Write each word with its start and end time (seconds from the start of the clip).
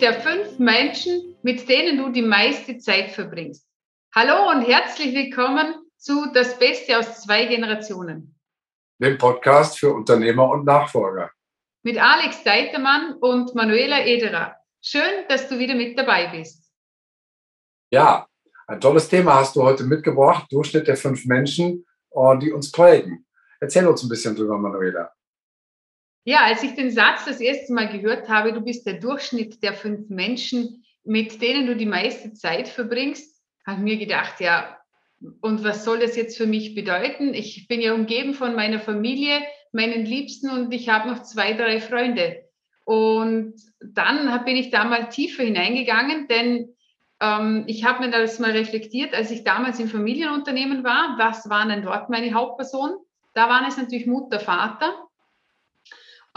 Der 0.00 0.20
fünf 0.20 0.60
Menschen, 0.60 1.36
mit 1.42 1.68
denen 1.68 1.98
du 1.98 2.10
die 2.10 2.22
meiste 2.22 2.78
Zeit 2.78 3.10
verbringst. 3.10 3.66
Hallo 4.14 4.48
und 4.50 4.62
herzlich 4.62 5.12
willkommen 5.12 5.74
zu 5.96 6.30
Das 6.32 6.56
Beste 6.56 6.96
aus 6.96 7.22
zwei 7.22 7.46
Generationen. 7.46 8.38
Dem 9.00 9.18
Podcast 9.18 9.76
für 9.80 9.92
Unternehmer 9.92 10.48
und 10.50 10.64
Nachfolger. 10.64 11.32
Mit 11.82 12.00
Alex 12.00 12.44
Deitermann 12.44 13.14
und 13.14 13.56
Manuela 13.56 14.04
Ederer. 14.04 14.54
Schön, 14.80 15.26
dass 15.28 15.48
du 15.48 15.58
wieder 15.58 15.74
mit 15.74 15.98
dabei 15.98 16.28
bist. 16.28 16.70
Ja, 17.90 18.28
ein 18.68 18.80
tolles 18.80 19.08
Thema 19.08 19.34
hast 19.34 19.56
du 19.56 19.64
heute 19.64 19.82
mitgebracht. 19.82 20.46
Durchschnitt 20.52 20.86
der 20.86 20.96
fünf 20.96 21.24
Menschen, 21.24 21.84
äh, 22.12 22.38
die 22.38 22.52
uns 22.52 22.70
prägen. 22.70 23.26
Erzähl 23.58 23.86
uns 23.88 24.04
ein 24.04 24.08
bisschen 24.08 24.36
drüber, 24.36 24.58
Manuela. 24.58 25.10
Ja, 26.28 26.44
als 26.44 26.62
ich 26.62 26.74
den 26.74 26.90
Satz 26.90 27.24
das 27.24 27.40
erste 27.40 27.72
Mal 27.72 27.88
gehört 27.88 28.28
habe, 28.28 28.52
du 28.52 28.60
bist 28.60 28.86
der 28.86 29.00
Durchschnitt 29.00 29.62
der 29.62 29.72
fünf 29.72 30.10
Menschen, 30.10 30.84
mit 31.02 31.40
denen 31.40 31.66
du 31.66 31.74
die 31.74 31.86
meiste 31.86 32.34
Zeit 32.34 32.68
verbringst, 32.68 33.42
habe 33.66 33.78
ich 33.78 33.82
mir 33.82 33.96
gedacht, 33.96 34.38
ja, 34.40 34.76
und 35.40 35.64
was 35.64 35.86
soll 35.86 36.00
das 36.00 36.16
jetzt 36.16 36.36
für 36.36 36.44
mich 36.44 36.74
bedeuten? 36.74 37.32
Ich 37.32 37.66
bin 37.66 37.80
ja 37.80 37.94
umgeben 37.94 38.34
von 38.34 38.54
meiner 38.54 38.78
Familie, 38.78 39.40
meinen 39.72 40.04
Liebsten 40.04 40.50
und 40.50 40.70
ich 40.74 40.90
habe 40.90 41.08
noch 41.08 41.22
zwei, 41.22 41.54
drei 41.54 41.80
Freunde. 41.80 42.44
Und 42.84 43.54
dann 43.80 44.44
bin 44.44 44.58
ich 44.58 44.68
da 44.68 44.84
mal 44.84 45.08
tiefer 45.08 45.44
hineingegangen, 45.44 46.28
denn 46.28 46.74
ähm, 47.22 47.64
ich 47.68 47.86
habe 47.86 48.04
mir 48.04 48.10
das 48.10 48.38
mal 48.38 48.50
reflektiert, 48.50 49.14
als 49.14 49.30
ich 49.30 49.44
damals 49.44 49.80
im 49.80 49.88
Familienunternehmen 49.88 50.84
war, 50.84 51.14
was 51.16 51.48
waren 51.48 51.70
denn 51.70 51.84
dort 51.84 52.10
meine 52.10 52.34
Hauptpersonen? 52.34 52.98
Da 53.32 53.48
waren 53.48 53.64
es 53.66 53.78
natürlich 53.78 54.06
Mutter, 54.06 54.40
Vater 54.40 55.07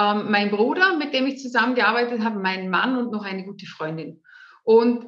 ähm, 0.02 0.32
mein 0.32 0.52
Bruder, 0.52 0.98
mit 0.98 1.14
dem 1.14 1.28
ich 1.28 1.40
zusammengearbeitet 1.40 2.22
habe, 2.22 2.40
mein 2.40 2.70
Mann 2.70 2.98
und 2.98 3.12
noch 3.12 3.24
eine 3.24 3.46
gute 3.46 3.66
Freundin. 3.66 4.22
Und 4.64 5.06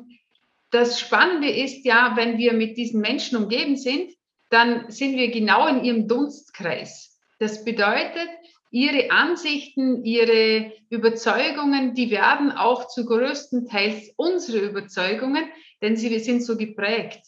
das 0.71 0.99
Spannende 0.99 1.49
ist 1.49 1.85
ja, 1.85 2.13
wenn 2.15 2.37
wir 2.37 2.53
mit 2.53 2.77
diesen 2.77 3.01
Menschen 3.01 3.37
umgeben 3.37 3.77
sind, 3.77 4.11
dann 4.49 4.89
sind 4.91 5.15
wir 5.15 5.31
genau 5.31 5.67
in 5.67 5.83
ihrem 5.83 6.07
Dunstkreis. 6.07 7.19
Das 7.39 7.63
bedeutet, 7.63 8.29
ihre 8.71 9.11
Ansichten, 9.11 10.03
ihre 10.03 10.71
Überzeugungen, 10.89 11.93
die 11.93 12.09
werden 12.09 12.51
auch 12.51 12.87
zu 12.87 13.05
größten 13.05 13.67
Teils 13.67 14.11
unsere 14.15 14.65
Überzeugungen, 14.65 15.45
denn 15.81 15.95
sie 15.95 16.17
sind 16.19 16.43
so 16.43 16.57
geprägt. 16.57 17.21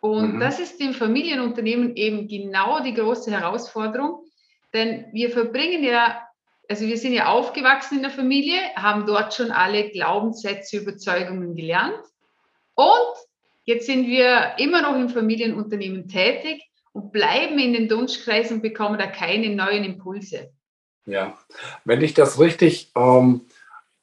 Und 0.00 0.34
mhm. 0.34 0.40
das 0.40 0.60
ist 0.60 0.80
im 0.80 0.94
Familienunternehmen 0.94 1.96
eben 1.96 2.28
genau 2.28 2.80
die 2.80 2.94
große 2.94 3.30
Herausforderung, 3.30 4.24
denn 4.72 5.06
wir 5.12 5.30
verbringen 5.30 5.82
ja 5.82 6.27
also 6.68 6.86
wir 6.86 6.98
sind 6.98 7.14
ja 7.14 7.26
aufgewachsen 7.26 7.96
in 7.96 8.02
der 8.02 8.10
Familie, 8.10 8.58
haben 8.76 9.06
dort 9.06 9.34
schon 9.34 9.50
alle 9.50 9.90
Glaubenssätze, 9.90 10.78
Überzeugungen 10.78 11.56
gelernt. 11.56 11.98
Und 12.74 13.14
jetzt 13.64 13.86
sind 13.86 14.06
wir 14.06 14.54
immer 14.58 14.82
noch 14.82 14.94
im 14.94 15.08
Familienunternehmen 15.08 16.08
tätig 16.08 16.62
und 16.92 17.12
bleiben 17.12 17.58
in 17.58 17.72
den 17.72 17.88
Dunstkreisen 17.88 18.56
und 18.56 18.62
bekommen 18.62 18.98
da 18.98 19.06
keine 19.06 19.54
neuen 19.54 19.84
Impulse. 19.84 20.50
Ja, 21.06 21.38
wenn 21.84 22.02
ich 22.02 22.12
das 22.12 22.38
richtig 22.38 22.92
ähm, 22.94 23.46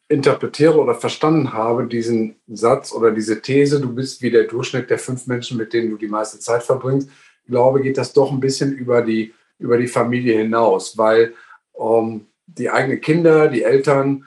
interpretiere 0.08 0.80
oder 0.80 0.96
verstanden 0.96 1.54
habe, 1.54 1.86
diesen 1.86 2.36
Satz 2.48 2.92
oder 2.92 3.12
diese 3.12 3.42
These, 3.42 3.80
du 3.80 3.94
bist 3.94 4.24
wie 4.24 4.32
der 4.32 4.46
Durchschnitt 4.46 4.90
der 4.90 4.98
fünf 4.98 5.28
Menschen, 5.28 5.58
mit 5.58 5.72
denen 5.72 5.92
du 5.92 5.98
die 5.98 6.08
meiste 6.08 6.40
Zeit 6.40 6.64
verbringst, 6.64 7.10
glaube, 7.48 7.82
geht 7.82 7.98
das 7.98 8.14
doch 8.14 8.32
ein 8.32 8.40
bisschen 8.40 8.74
über 8.74 9.04
die, 9.04 9.34
über 9.60 9.78
die 9.78 9.88
Familie 9.88 10.40
hinaus, 10.40 10.98
weil 10.98 11.36
ähm, 11.80 12.28
die 12.48 12.70
eigenen 12.70 13.02
Kinder, 13.02 13.48
die 13.48 13.64
Eltern, 13.64 14.26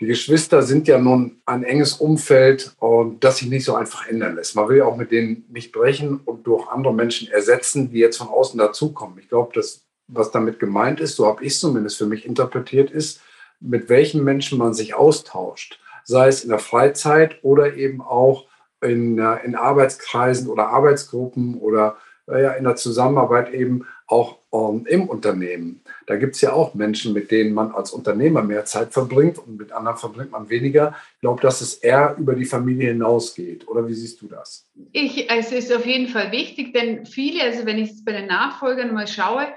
die 0.00 0.06
Geschwister 0.06 0.62
sind 0.62 0.88
ja 0.88 0.98
nun 0.98 1.40
ein 1.46 1.62
enges 1.62 1.94
Umfeld, 1.94 2.74
und 2.80 3.22
das 3.22 3.38
sich 3.38 3.48
nicht 3.48 3.64
so 3.64 3.76
einfach 3.76 4.08
ändern 4.08 4.34
lässt. 4.34 4.56
Man 4.56 4.68
will 4.68 4.78
ja 4.78 4.84
auch 4.84 4.96
mit 4.96 5.12
denen 5.12 5.44
nicht 5.48 5.70
brechen 5.70 6.20
und 6.24 6.44
durch 6.46 6.68
andere 6.68 6.92
Menschen 6.92 7.30
ersetzen, 7.30 7.90
die 7.90 7.98
jetzt 7.98 8.16
von 8.16 8.26
außen 8.26 8.58
dazukommen. 8.58 9.18
Ich 9.20 9.28
glaube, 9.28 9.52
das, 9.54 9.84
was 10.08 10.32
damit 10.32 10.58
gemeint 10.58 10.98
ist, 10.98 11.14
so 11.14 11.26
habe 11.26 11.44
ich 11.44 11.52
es 11.52 11.60
zumindest 11.60 11.98
für 11.98 12.06
mich 12.06 12.26
interpretiert, 12.26 12.90
ist, 12.90 13.20
mit 13.60 13.88
welchen 13.88 14.24
Menschen 14.24 14.58
man 14.58 14.74
sich 14.74 14.94
austauscht, 14.94 15.78
sei 16.02 16.26
es 16.26 16.42
in 16.42 16.50
der 16.50 16.58
Freizeit 16.58 17.38
oder 17.42 17.74
eben 17.74 18.02
auch 18.02 18.46
in, 18.80 19.18
in 19.18 19.54
Arbeitskreisen 19.54 20.48
oder 20.48 20.68
Arbeitsgruppen 20.70 21.54
oder 21.58 21.96
ja, 22.26 22.52
in 22.52 22.64
der 22.64 22.74
Zusammenarbeit 22.74 23.52
eben 23.54 23.86
auch 24.12 24.38
ähm, 24.52 24.86
im 24.86 25.08
Unternehmen. 25.08 25.80
Da 26.06 26.16
gibt 26.16 26.34
es 26.34 26.42
ja 26.42 26.52
auch 26.52 26.74
Menschen, 26.74 27.14
mit 27.14 27.30
denen 27.30 27.54
man 27.54 27.72
als 27.72 27.90
Unternehmer 27.92 28.42
mehr 28.42 28.66
Zeit 28.66 28.92
verbringt 28.92 29.38
und 29.38 29.56
mit 29.56 29.72
anderen 29.72 29.96
verbringt 29.96 30.30
man 30.30 30.50
weniger. 30.50 30.94
Ich 31.14 31.20
glaube, 31.22 31.40
dass 31.40 31.62
es 31.62 31.74
eher 31.74 32.16
über 32.18 32.34
die 32.34 32.44
Familie 32.44 32.88
hinausgeht. 32.88 33.66
Oder 33.66 33.88
wie 33.88 33.94
siehst 33.94 34.20
du 34.20 34.28
das? 34.28 34.68
Ich, 34.92 35.30
es 35.30 35.50
ist 35.50 35.74
auf 35.74 35.86
jeden 35.86 36.08
Fall 36.08 36.30
wichtig, 36.30 36.74
denn 36.74 37.06
viele, 37.06 37.42
also 37.42 37.64
wenn 37.64 37.78
ich 37.78 37.90
es 37.90 38.04
bei 38.04 38.12
den 38.12 38.26
Nachfolgern 38.26 38.92
mal 38.92 39.08
schaue, 39.08 39.48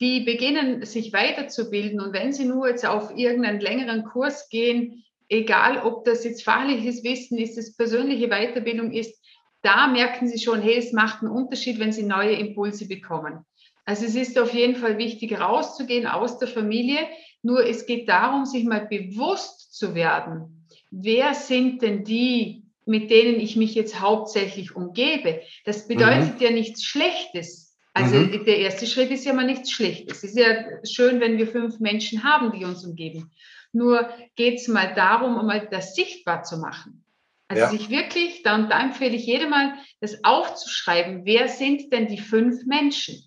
die 0.00 0.20
beginnen 0.20 0.84
sich 0.84 1.12
weiterzubilden 1.12 2.00
und 2.00 2.12
wenn 2.12 2.32
sie 2.32 2.44
nur 2.44 2.68
jetzt 2.68 2.86
auf 2.86 3.16
irgendeinen 3.16 3.60
längeren 3.60 4.04
Kurs 4.04 4.48
gehen, 4.48 5.04
egal 5.28 5.82
ob 5.82 6.04
das 6.04 6.24
jetzt 6.24 6.44
fachliches 6.44 7.02
Wissen 7.04 7.38
ist, 7.38 7.58
es 7.58 7.76
persönliche 7.76 8.28
Weiterbildung 8.28 8.92
ist, 8.92 9.20
da 9.62 9.86
merken 9.86 10.28
sie 10.28 10.38
schon, 10.38 10.60
hey, 10.60 10.76
es 10.76 10.92
macht 10.92 11.22
einen 11.22 11.32
Unterschied, 11.32 11.78
wenn 11.78 11.92
sie 11.92 12.02
neue 12.02 12.32
Impulse 12.32 12.86
bekommen. 12.86 13.46
Also 13.84 14.06
es 14.06 14.14
ist 14.14 14.38
auf 14.38 14.54
jeden 14.54 14.76
Fall 14.76 14.98
wichtig, 14.98 15.38
rauszugehen 15.38 16.06
aus 16.06 16.38
der 16.38 16.48
Familie. 16.48 16.98
Nur 17.42 17.66
es 17.66 17.86
geht 17.86 18.08
darum, 18.08 18.46
sich 18.46 18.64
mal 18.64 18.86
bewusst 18.86 19.74
zu 19.74 19.94
werden. 19.94 20.66
Wer 20.90 21.34
sind 21.34 21.82
denn 21.82 22.04
die, 22.04 22.64
mit 22.86 23.10
denen 23.10 23.38
ich 23.40 23.56
mich 23.56 23.74
jetzt 23.74 24.00
hauptsächlich 24.00 24.74
umgebe? 24.74 25.42
Das 25.64 25.86
bedeutet 25.86 26.36
mhm. 26.36 26.40
ja 26.40 26.50
nichts 26.50 26.84
Schlechtes. 26.84 27.76
Also 27.92 28.16
mhm. 28.16 28.44
der 28.44 28.58
erste 28.58 28.86
Schritt 28.86 29.10
ist 29.10 29.24
ja 29.24 29.34
mal 29.34 29.46
nichts 29.46 29.70
Schlechtes. 29.70 30.18
Es 30.18 30.30
ist 30.30 30.38
ja 30.38 30.64
schön, 30.84 31.20
wenn 31.20 31.38
wir 31.38 31.46
fünf 31.46 31.78
Menschen 31.78 32.24
haben, 32.24 32.52
die 32.52 32.64
uns 32.64 32.84
umgeben. 32.84 33.30
Nur 33.72 34.08
geht 34.36 34.60
es 34.60 34.68
mal 34.68 34.94
darum, 34.94 35.38
einmal 35.38 35.68
das 35.70 35.94
sichtbar 35.94 36.42
zu 36.42 36.58
machen. 36.58 37.04
Also 37.48 37.64
ja. 37.64 37.70
sich 37.70 37.90
wirklich, 37.90 38.42
da 38.42 38.54
und 38.54 38.70
da 38.70 38.80
empfehle 38.80 39.14
ich 39.14 39.26
jedem 39.26 39.50
mal, 39.50 39.74
das 40.00 40.24
aufzuschreiben. 40.24 41.24
Wer 41.24 41.48
sind 41.48 41.92
denn 41.92 42.08
die 42.08 42.18
fünf 42.18 42.64
Menschen? 42.64 43.22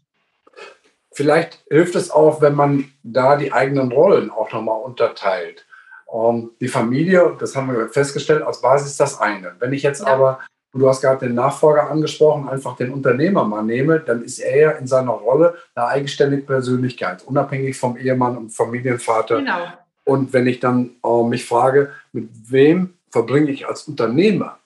Vielleicht 1.17 1.63
hilft 1.67 1.95
es 1.95 2.11
auch, 2.11 2.41
wenn 2.41 2.53
man 2.53 2.91
da 3.01 3.37
die 3.37 3.51
eigenen 3.51 3.91
Rollen 3.91 4.29
auch 4.29 4.51
nochmal 4.53 4.79
unterteilt. 4.81 5.65
Um, 6.05 6.35
ähm, 6.35 6.51
die 6.61 6.67
Familie, 6.67 7.35
das 7.39 7.55
haben 7.55 7.75
wir 7.75 7.89
festgestellt, 7.89 8.43
als 8.43 8.61
Basis 8.61 8.97
das 8.97 9.19
eine. 9.19 9.55
Wenn 9.57 9.73
ich 9.73 9.81
jetzt 9.81 10.01
ja. 10.01 10.13
aber, 10.13 10.41
du 10.73 10.87
hast 10.87 11.01
gerade 11.01 11.25
den 11.25 11.33
Nachfolger 11.33 11.89
angesprochen, 11.89 12.47
einfach 12.47 12.75
den 12.75 12.93
Unternehmer 12.93 13.45
mal 13.45 13.63
nehme, 13.63 13.99
dann 13.99 14.23
ist 14.23 14.37
er 14.37 14.57
ja 14.59 14.71
in 14.73 14.85
seiner 14.85 15.13
Rolle 15.13 15.55
eine 15.73 15.87
eigenständige 15.87 16.43
Persönlichkeit, 16.43 17.23
unabhängig 17.23 17.75
vom 17.75 17.97
Ehemann 17.97 18.37
und 18.37 18.51
Familienvater. 18.51 19.37
Genau. 19.37 19.73
Und 20.03 20.33
wenn 20.33 20.45
ich 20.45 20.59
dann 20.59 20.97
äh, 21.03 21.23
mich 21.23 21.47
frage, 21.47 21.93
mit 22.13 22.29
wem 22.51 22.93
verbringe 23.09 23.49
ich 23.49 23.67
als 23.67 23.87
Unternehmer 23.87 24.59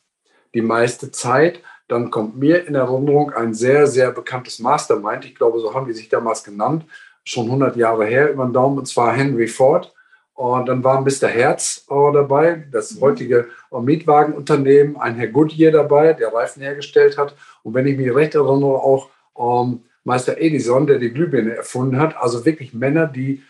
die 0.54 0.62
meiste 0.62 1.12
Zeit, 1.12 1.62
dann 1.92 2.10
kommt 2.10 2.38
mir 2.38 2.66
in 2.66 2.76
Erinnerung 2.76 3.32
ein 3.34 3.54
sehr, 3.54 3.86
sehr 3.86 4.12
bekanntes 4.12 4.60
Mastermind. 4.60 5.26
Ich 5.26 5.36
glaube, 5.36 5.60
so 5.60 5.74
haben 5.74 5.88
die 5.88 5.94
sich 5.94 6.08
damals 6.08 6.44
genannt, 6.44 6.86
schon 7.26 7.46
100 7.46 7.76
Jahre 7.76 8.06
her 8.06 8.32
über 8.32 8.46
den 8.46 8.54
Daumen, 8.54 8.78
und 8.78 8.88
zwar 8.88 9.14
Henry 9.14 9.48
Ford. 9.48 9.94
Und 10.34 10.70
dann 10.70 10.84
war 10.84 11.02
Mr. 11.02 11.28
Herz 11.28 11.86
äh, 11.90 12.14
dabei, 12.14 12.66
das 12.72 12.96
mhm. 12.96 13.02
heutige 13.02 13.50
äh, 13.72 13.80
Mietwagenunternehmen, 13.80 14.96
ein 14.96 15.16
Herr 15.16 15.28
Goodyear 15.28 15.72
dabei, 15.72 16.14
der 16.14 16.34
Reifen 16.34 16.64
hergestellt 16.64 17.18
hat. 17.18 17.36
Und 17.62 17.74
wenn 17.74 17.86
ich 17.86 17.98
mich 17.98 18.16
recht 18.16 18.36
erinnere, 18.36 18.82
auch 18.82 19.10
ähm, 19.38 19.82
Meister 20.06 20.40
Edison, 20.40 20.88
der 20.88 20.98
die 20.98 21.12
Glühbirne 21.12 21.56
erfunden 21.56 22.00
hat. 22.00 22.16
Also 22.18 22.46
wirklich 22.46 22.74
Männer, 22.74 23.06
die 23.06 23.44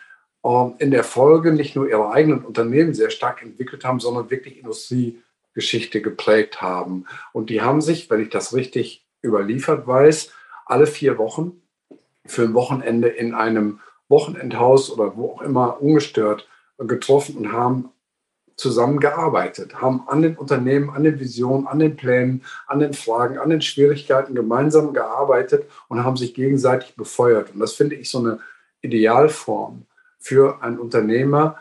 ähm, 0.44 0.74
in 0.80 0.90
der 0.90 1.04
Folge 1.04 1.54
nicht 1.54 1.76
nur 1.76 1.88
ihre 1.88 2.12
eigenen 2.12 2.44
Unternehmen 2.44 2.94
sehr 2.94 3.12
stark 3.12 3.44
entwickelt 3.44 3.86
haben, 3.86 4.00
sondern 4.00 4.30
wirklich 4.32 4.58
Industrie 4.58 5.22
Geschichte 5.54 6.02
geprägt 6.02 6.62
haben. 6.62 7.06
Und 7.34 7.50
die 7.50 7.62
haben 7.62 7.82
sich, 7.82 8.10
wenn 8.10 8.22
ich 8.22 8.30
das 8.30 8.54
richtig 8.54 9.06
überliefert 9.24 9.86
weiß, 9.88 10.32
alle 10.66 10.88
vier 10.88 11.18
Wochen 11.18 11.62
für 12.26 12.44
ein 12.44 12.54
Wochenende 12.54 13.10
in 13.10 13.34
einem 13.34 13.80
Wochenendhaus 14.08 14.92
oder 14.92 15.16
wo 15.16 15.32
auch 15.32 15.42
immer 15.42 15.82
ungestört 15.82 16.48
getroffen 16.78 17.36
und 17.38 17.52
haben 17.52 17.90
zusammengearbeitet, 18.56 19.82
haben 19.82 20.08
an 20.08 20.22
den 20.22 20.38
Unternehmen, 20.38 20.92
an 20.92 21.04
den 21.04 21.20
Visionen, 21.20 21.68
an 21.68 21.80
den 21.80 21.96
Plänen, 21.96 22.44
an 22.68 22.80
den 22.80 22.94
Fragen, 22.94 23.40
an 23.40 23.50
den 23.50 23.62
Schwierigkeiten 23.62 24.36
gemeinsam 24.36 24.94
gearbeitet 24.94 25.66
und 25.88 26.04
haben 26.04 26.18
sich 26.18 26.34
gegenseitig 26.34 26.96
befeuert. 26.96 27.54
Und 27.54 27.60
das 27.60 27.74
finde 27.74 27.96
ich 27.96 28.10
so 28.10 28.20
eine 28.20 28.40
Idealform 28.82 29.86
für 30.20 30.62
einen 30.62 30.78
Unternehmer, 30.78 31.58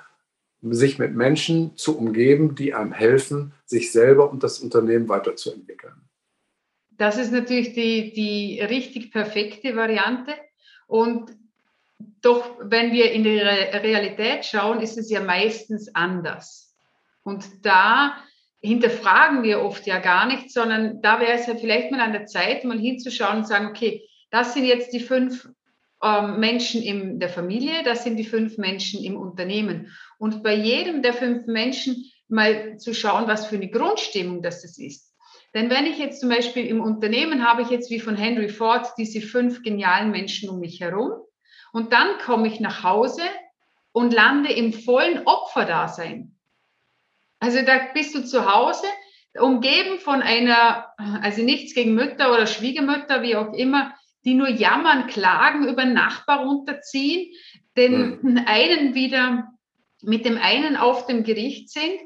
sich 0.62 0.98
mit 0.98 1.14
Menschen 1.14 1.76
zu 1.76 1.98
umgeben, 1.98 2.54
die 2.54 2.74
einem 2.74 2.92
helfen, 2.92 3.52
sich 3.64 3.92
selber 3.92 4.30
und 4.30 4.42
das 4.42 4.60
Unternehmen 4.60 5.08
weiterzuentwickeln. 5.08 5.94
Das 6.90 7.16
ist 7.16 7.32
natürlich 7.32 7.72
die, 7.72 8.12
die 8.12 8.60
richtig 8.60 9.10
perfekte 9.10 9.74
Variante. 9.74 10.34
Und 10.86 11.30
doch, 12.20 12.58
wenn 12.60 12.92
wir 12.92 13.12
in 13.12 13.24
die 13.24 13.38
Realität 13.38 14.44
schauen, 14.44 14.80
ist 14.80 14.98
es 14.98 15.10
ja 15.10 15.22
meistens 15.22 15.94
anders. 15.94 16.74
Und 17.22 17.64
da 17.64 18.16
hinterfragen 18.60 19.42
wir 19.42 19.60
oft 19.60 19.86
ja 19.86 19.98
gar 19.98 20.26
nicht, 20.26 20.50
sondern 20.50 21.00
da 21.00 21.20
wäre 21.20 21.32
es 21.32 21.46
ja 21.46 21.54
vielleicht 21.54 21.90
mal 21.90 22.00
an 22.00 22.12
der 22.12 22.26
Zeit, 22.26 22.64
mal 22.64 22.78
hinzuschauen 22.78 23.38
und 23.38 23.48
sagen, 23.48 23.68
okay, 23.68 24.06
das 24.30 24.52
sind 24.52 24.64
jetzt 24.64 24.92
die 24.92 25.00
fünf 25.00 25.48
Menschen 26.02 26.82
in 26.82 27.20
der 27.20 27.28
Familie, 27.28 27.82
das 27.84 28.04
sind 28.04 28.16
die 28.16 28.24
fünf 28.24 28.56
Menschen 28.56 29.04
im 29.04 29.16
Unternehmen. 29.16 29.94
Und 30.18 30.42
bei 30.42 30.54
jedem 30.54 31.02
der 31.02 31.12
fünf 31.12 31.46
Menschen 31.46 32.10
mal 32.28 32.78
zu 32.78 32.94
schauen, 32.94 33.26
was 33.26 33.46
für 33.46 33.56
eine 33.56 33.70
Grundstimmung 33.70 34.42
das 34.42 34.64
ist. 34.64 35.10
Denn 35.52 35.68
wenn 35.68 35.86
ich 35.86 35.98
jetzt 35.98 36.20
zum 36.20 36.28
Beispiel 36.28 36.66
im 36.66 36.80
Unternehmen 36.80 37.46
habe 37.46 37.62
ich 37.62 37.70
jetzt 37.70 37.90
wie 37.90 38.00
von 38.00 38.16
Henry 38.16 38.48
Ford 38.48 38.86
diese 38.98 39.20
fünf 39.20 39.62
genialen 39.62 40.10
Menschen 40.10 40.48
um 40.48 40.60
mich 40.60 40.80
herum 40.80 41.12
und 41.72 41.92
dann 41.92 42.18
komme 42.18 42.46
ich 42.48 42.60
nach 42.60 42.84
Hause 42.84 43.22
und 43.92 44.14
lande 44.14 44.52
im 44.52 44.72
vollen 44.72 45.26
Opferdasein. 45.26 46.36
Also 47.40 47.62
da 47.62 47.78
bist 47.94 48.14
du 48.14 48.24
zu 48.24 48.52
Hause, 48.52 48.86
umgeben 49.38 49.98
von 49.98 50.22
einer, 50.22 50.92
also 51.22 51.42
nichts 51.42 51.74
gegen 51.74 51.94
Mütter 51.94 52.32
oder 52.32 52.46
Schwiegermütter, 52.46 53.22
wie 53.22 53.36
auch 53.36 53.52
immer, 53.52 53.94
die 54.24 54.34
nur 54.34 54.48
jammern, 54.48 55.06
klagen, 55.06 55.68
über 55.68 55.84
Nachbar 55.84 56.44
runterziehen, 56.44 57.32
den 57.76 58.18
mhm. 58.22 58.42
einen 58.46 58.94
wieder 58.94 59.52
mit 60.02 60.24
dem 60.24 60.38
einen 60.38 60.76
auf 60.76 61.06
dem 61.06 61.24
Gericht 61.24 61.70
sind, 61.70 61.98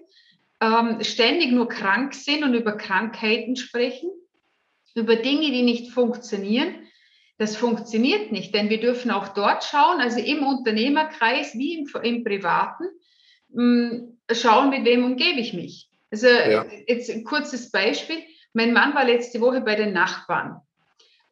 ähm, 0.61 1.02
ständig 1.02 1.52
nur 1.52 1.69
krank 1.69 2.14
sind 2.14 2.44
und 2.44 2.55
über 2.55 2.76
Krankheiten 2.76 3.56
sprechen, 3.56 4.11
über 4.94 5.16
Dinge, 5.16 5.50
die 5.50 5.62
nicht 5.62 5.93
funktionieren. 5.93 6.75
Das 7.37 7.56
funktioniert 7.56 8.31
nicht, 8.31 8.55
denn 8.55 8.70
wir 8.70 8.78
dürfen 8.78 9.11
auch 9.11 9.28
dort 9.28 9.64
schauen, 9.64 10.00
also 10.00 10.20
im 10.20 10.46
Unternehmerkreis 10.46 11.55
wie 11.55 11.78
im, 11.78 11.88
im 12.02 12.25
Privaten, 12.25 12.84
hm, 13.52 14.19
schauen, 14.31 14.70
mit 14.70 14.84
wem 14.84 15.05
umgebe 15.05 15.40
ich 15.40 15.52
mich. 15.52 15.88
Also 16.11 16.28
ja. 16.28 16.64
jetzt 16.87 17.11
ein 17.11 17.25
kurzes 17.25 17.70
Beispiel. 17.72 18.19
Mein 18.52 18.72
Mann 18.72 18.94
war 18.94 19.05
letzte 19.05 19.40
Woche 19.40 19.61
bei 19.61 19.75
den 19.75 19.93
Nachbarn. 19.93 20.61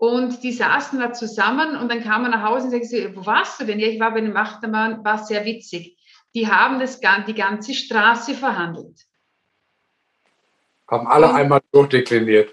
Und 0.02 0.42
die 0.42 0.50
saßen 0.50 0.98
da 0.98 1.12
zusammen 1.12 1.76
und 1.76 1.88
dann 1.88 2.02
kam 2.02 2.24
er 2.24 2.30
nach 2.30 2.42
Hause 2.42 2.64
und 2.64 2.70
sagte, 2.72 3.14
wo 3.14 3.24
warst 3.24 3.60
du 3.60 3.64
denn? 3.64 3.78
Ja, 3.78 3.86
ich 3.86 4.00
war 4.00 4.10
bei 4.10 4.20
dem 4.20 4.36
Achtermann, 4.36 5.04
war 5.04 5.18
sehr 5.18 5.44
witzig. 5.44 5.96
Die 6.34 6.48
haben 6.48 6.80
das, 6.80 6.98
die 7.28 7.34
ganze 7.34 7.72
Straße 7.72 8.34
verhandelt. 8.34 8.98
Haben 10.90 11.06
alle 11.06 11.28
und, 11.28 11.36
einmal 11.36 11.60
durchdekliniert. 11.70 12.52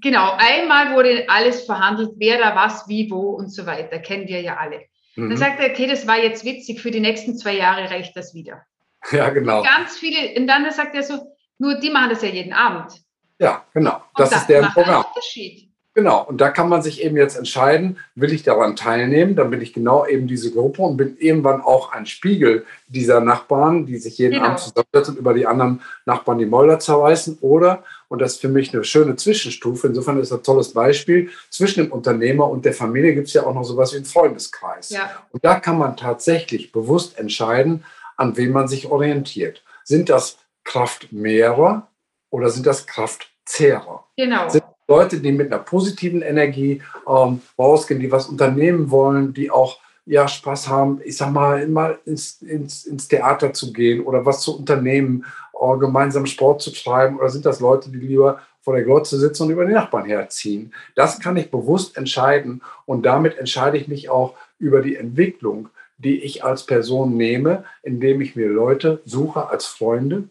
Genau, 0.00 0.32
einmal 0.38 0.96
wurde 0.96 1.28
alles 1.28 1.64
verhandelt, 1.66 2.14
wer 2.16 2.38
da 2.38 2.56
was, 2.56 2.88
wie, 2.88 3.08
wo 3.08 3.30
und 3.30 3.50
so 3.50 3.64
weiter. 3.64 4.00
Kennen 4.00 4.26
wir 4.26 4.40
ja 4.40 4.56
alle. 4.56 4.80
Mhm. 5.14 5.28
Dann 5.28 5.38
sagt 5.38 5.60
er, 5.60 5.70
okay, 5.70 5.86
das 5.86 6.04
war 6.08 6.18
jetzt 6.18 6.44
witzig, 6.44 6.80
für 6.80 6.90
die 6.90 6.98
nächsten 6.98 7.38
zwei 7.38 7.54
Jahre 7.54 7.88
reicht 7.88 8.16
das 8.16 8.34
wieder. 8.34 8.62
Ja, 9.12 9.30
genau. 9.30 9.62
Ganz 9.62 9.96
viele, 9.96 10.36
und 10.36 10.48
dann 10.48 10.68
sagt 10.72 10.96
er 10.96 11.04
so, 11.04 11.32
nur 11.58 11.78
die 11.78 11.90
machen 11.90 12.10
das 12.10 12.22
ja 12.22 12.28
jeden 12.28 12.52
Abend. 12.52 12.92
Ja, 13.38 13.64
genau. 13.72 14.02
Das, 14.16 14.30
das 14.30 14.40
ist 14.40 14.48
deren 14.48 14.72
Programm. 14.72 15.04
Unterschied. 15.04 15.67
Genau, 15.98 16.22
und 16.22 16.40
da 16.40 16.50
kann 16.50 16.68
man 16.68 16.80
sich 16.80 17.02
eben 17.02 17.16
jetzt 17.16 17.36
entscheiden, 17.36 17.98
will 18.14 18.32
ich 18.32 18.44
daran 18.44 18.76
teilnehmen, 18.76 19.34
dann 19.34 19.50
bin 19.50 19.60
ich 19.60 19.72
genau 19.72 20.06
eben 20.06 20.28
diese 20.28 20.52
Gruppe 20.52 20.82
und 20.82 20.96
bin 20.96 21.16
irgendwann 21.18 21.60
auch 21.60 21.90
ein 21.90 22.06
Spiegel 22.06 22.64
dieser 22.86 23.20
Nachbarn, 23.20 23.84
die 23.84 23.96
sich 23.96 24.16
jeden 24.16 24.34
genau. 24.34 24.44
Abend 24.44 24.60
zusammensetzen 24.60 25.14
und 25.14 25.18
über 25.18 25.34
die 25.34 25.48
anderen 25.48 25.82
Nachbarn 26.06 26.38
die 26.38 26.46
Mäuler 26.46 26.78
zerreißen. 26.78 27.38
Oder, 27.40 27.82
und 28.06 28.22
das 28.22 28.34
ist 28.34 28.40
für 28.40 28.48
mich 28.48 28.72
eine 28.72 28.84
schöne 28.84 29.16
Zwischenstufe, 29.16 29.88
insofern 29.88 30.20
ist 30.20 30.30
das 30.30 30.38
ein 30.38 30.44
tolles 30.44 30.72
Beispiel, 30.72 31.30
zwischen 31.50 31.82
dem 31.82 31.90
Unternehmer 31.90 32.48
und 32.48 32.64
der 32.64 32.74
Familie 32.74 33.12
gibt 33.14 33.26
es 33.26 33.34
ja 33.34 33.44
auch 33.44 33.54
noch 33.54 33.64
sowas 33.64 33.92
wie 33.92 33.96
einen 33.96 34.04
Freundeskreis. 34.04 34.90
Ja. 34.90 35.10
Und 35.32 35.44
da 35.44 35.58
kann 35.58 35.78
man 35.78 35.96
tatsächlich 35.96 36.70
bewusst 36.70 37.18
entscheiden, 37.18 37.84
an 38.16 38.36
wen 38.36 38.52
man 38.52 38.68
sich 38.68 38.86
orientiert. 38.86 39.64
Sind 39.82 40.10
das 40.10 40.38
Kraftmehrer 40.62 41.88
oder 42.30 42.50
sind 42.50 42.66
das 42.66 42.86
Kraftzehrer? 42.86 44.04
Genau. 44.16 44.48
Sind 44.48 44.62
Leute, 44.88 45.20
die 45.20 45.32
mit 45.32 45.52
einer 45.52 45.62
positiven 45.62 46.22
Energie 46.22 46.80
ähm, 47.06 47.42
rausgehen, 47.58 48.00
die 48.00 48.10
was 48.10 48.26
unternehmen 48.26 48.90
wollen, 48.90 49.34
die 49.34 49.50
auch 49.50 49.78
ja, 50.06 50.26
Spaß 50.26 50.68
haben, 50.68 51.00
ich 51.04 51.18
sag 51.18 51.30
mal, 51.30 51.68
mal 51.68 51.98
ins, 52.06 52.40
ins, 52.40 52.86
ins 52.86 53.08
Theater 53.08 53.52
zu 53.52 53.74
gehen 53.74 54.02
oder 54.02 54.24
was 54.24 54.40
zu 54.40 54.56
unternehmen, 54.56 55.26
äh, 55.52 55.76
gemeinsam 55.76 56.24
Sport 56.24 56.62
zu 56.62 56.72
treiben 56.72 57.18
oder 57.18 57.28
sind 57.28 57.44
das 57.44 57.60
Leute, 57.60 57.90
die 57.90 57.98
lieber 57.98 58.40
vor 58.62 58.74
der 58.74 58.84
Glotze 58.84 59.18
sitzen 59.18 59.44
und 59.44 59.50
über 59.50 59.66
die 59.66 59.74
Nachbarn 59.74 60.06
herziehen? 60.06 60.72
Das 60.94 61.20
kann 61.20 61.36
ich 61.36 61.50
bewusst 61.50 61.98
entscheiden 61.98 62.62
und 62.86 63.04
damit 63.04 63.36
entscheide 63.36 63.76
ich 63.76 63.88
mich 63.88 64.08
auch 64.08 64.34
über 64.58 64.80
die 64.80 64.96
Entwicklung, 64.96 65.68
die 65.98 66.22
ich 66.22 66.44
als 66.44 66.64
Person 66.64 67.16
nehme, 67.16 67.64
indem 67.82 68.22
ich 68.22 68.36
mir 68.36 68.48
Leute 68.48 69.02
suche 69.04 69.48
als 69.48 69.66
Freunde, 69.66 70.24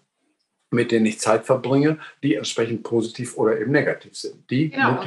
mit 0.72 0.92
denen 0.92 1.06
ich 1.06 1.20
Zeit 1.20 1.46
verbringe, 1.46 2.00
die 2.24 2.36
entsprechend 2.36 2.84
positiv 2.84 3.38
oder 3.38 3.60
eben 3.60 3.72
negativ 3.72 4.16
sind. 4.16 4.50
Die 4.50 4.70
genau. 4.70 5.04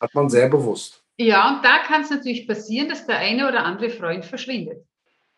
hat 0.00 0.14
man 0.14 0.28
sehr 0.28 0.48
bewusst. 0.48 1.02
Ja, 1.16 1.48
und 1.48 1.64
da 1.64 1.78
kann 1.78 2.02
es 2.02 2.10
natürlich 2.10 2.46
passieren, 2.46 2.88
dass 2.88 3.06
der 3.06 3.18
eine 3.18 3.48
oder 3.48 3.64
andere 3.64 3.90
Freund 3.90 4.24
verschwindet. 4.24 4.84